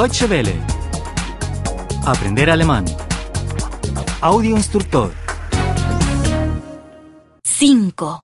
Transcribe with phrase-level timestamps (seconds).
[0.00, 0.54] Deutsche Welle.
[2.04, 2.84] Aprender alemán.
[4.20, 5.10] Audio instructor.
[7.42, 8.20] 5.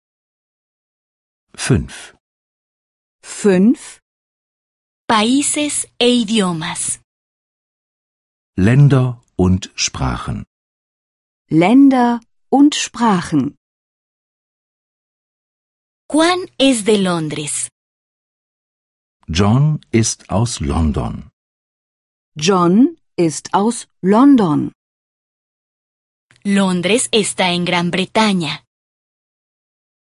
[1.57, 2.15] 5.
[3.23, 4.01] 5.
[5.09, 7.01] Países e idiomas.
[8.55, 10.45] Länder und Sprachen.
[11.49, 12.21] Länder
[12.51, 13.57] und Sprachen.
[16.13, 17.71] Juan es de Londres.
[19.27, 21.32] John ist aus London.
[22.35, 24.73] John ist aus London.
[26.45, 28.63] Londres está en Gran Bretaña.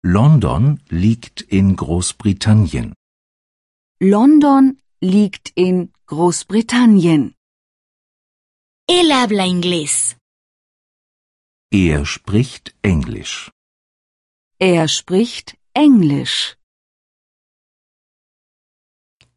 [0.04, 2.94] London liegt in Großbritannien.
[4.02, 7.36] London liegt in Großbritannien.
[8.86, 10.18] Él habla inglés.
[11.72, 13.50] Er spricht Englisch.
[14.60, 16.58] Er spricht Englisch.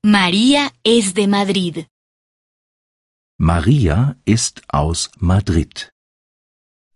[0.02, 1.91] María es de Madrid.
[3.44, 5.90] Maria ist aus Madrid.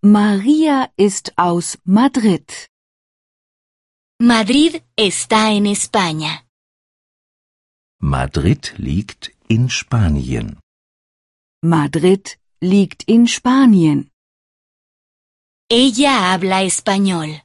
[0.00, 2.68] Maria ist aus Madrid.
[4.20, 6.44] Madrid está en España.
[8.00, 10.60] Madrid liegt in Spanien.
[11.64, 14.12] Madrid liegt in Spanien.
[15.68, 17.42] Ella habla español.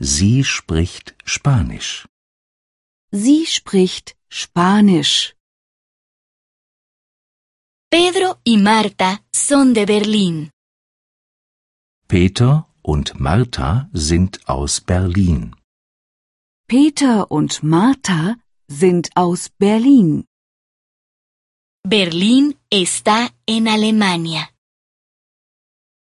[0.00, 2.08] Sie spricht Spanisch.
[3.12, 5.35] Sie spricht Spanisch.
[7.90, 10.50] Pedro y Marta son de Berlín.
[12.08, 15.54] Peter und Martha sind aus Berlin.
[16.66, 18.36] Peter und Martha
[18.68, 20.24] sind aus Berlin.
[21.86, 24.48] Berlín está en Alemania.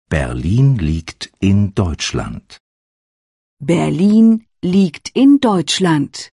[0.09, 2.59] Berlin liegt in Deutschland.
[3.61, 6.31] Berlin liegt in Deutschland.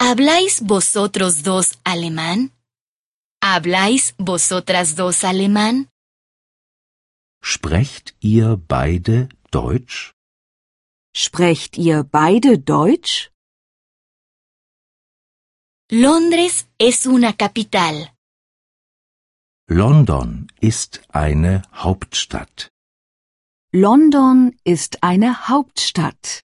[0.00, 2.51] ¿Habláis vosotros dos alemán?
[3.44, 5.88] ¿Habláis vosotras dos alemán?
[7.42, 10.12] Sprecht ihr beide Deutsch?
[11.12, 13.32] Sprecht ihr beide Deutsch?
[15.90, 18.12] Londres es una capital.
[19.68, 22.70] London ist eine Hauptstadt.
[23.72, 26.44] London ist eine Hauptstadt.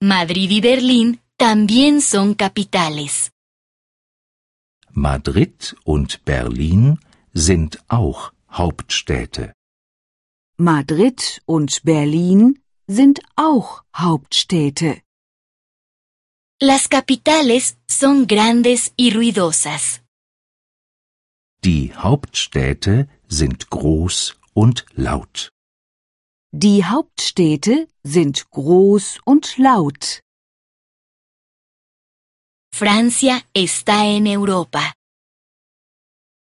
[0.00, 3.30] Madrid y Berlín también son capitales.
[4.92, 6.98] Madrid und Berlin
[7.32, 9.52] sind auch Hauptstädte.
[10.56, 15.00] Madrid und Berlin sind auch Hauptstädte.
[16.60, 20.00] Las capitales son grandes y ruidosas.
[21.64, 25.50] Die Hauptstädte sind groß und laut.
[26.52, 30.20] Die Hauptstädte sind groß und laut.
[32.72, 34.94] Francia está en Europa.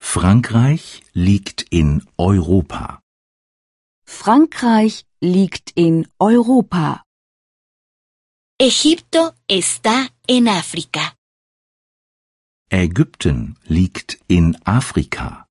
[0.00, 3.00] Frankreich liegt in Europa.
[4.06, 7.02] Frankreich liegt in Europa.
[8.58, 11.14] Egipto está en África.
[12.70, 15.46] Ägypten liegt in Afrika.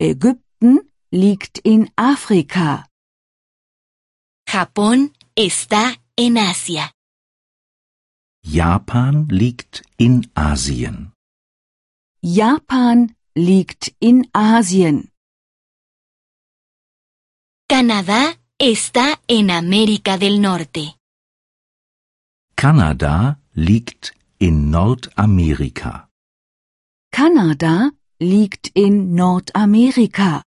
[0.00, 2.86] Ägypten liegt in Afrika.
[4.48, 6.95] Japón está en Asia.
[8.48, 11.12] Japan liegt in Asien.
[12.22, 15.10] Japan liegt in Asien.
[17.68, 20.94] Canadá está en América del Norte.
[22.54, 26.08] Kanada liegt in Nordamerika.
[27.10, 27.90] Kanada
[28.20, 30.44] liegt in Nordamerika.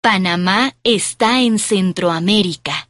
[0.00, 2.88] Panamá está en Centroamérica.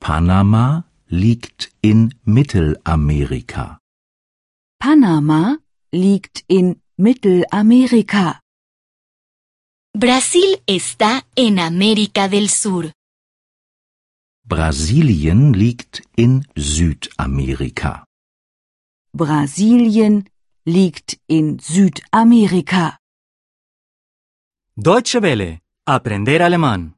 [0.00, 3.78] Panama liegt in Mittelamerika.
[4.78, 5.58] Panama
[5.90, 8.40] liegt in Mittelamerika.
[9.96, 12.92] Brasil está en América del Sur.
[14.44, 18.04] Brasilien liegt in Südamerika.
[19.12, 20.28] Brasilien
[20.64, 22.98] liegt in Südamerika.
[24.76, 25.60] Deutsche Welle.
[25.86, 26.97] Aprender alemán.